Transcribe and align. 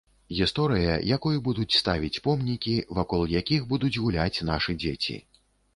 Гісторыя, 0.37 0.95
якой 1.17 1.37
будуць 1.47 1.77
ставіць 1.81 2.21
помнікі, 2.29 2.75
вакол 3.01 3.21
якіх 3.39 3.61
будуць 3.77 3.95
гуляць 4.07 4.43
нашы 4.53 4.71
дзеці. 4.85 5.23